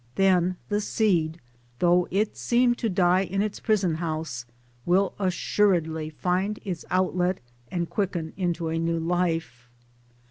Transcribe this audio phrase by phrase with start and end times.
[0.15, 1.39] Then the seed,
[1.77, 4.45] though it seem to die in its prison house,
[4.83, 7.39] will assuredly find its outlet
[7.69, 9.69] and quicken into a new life.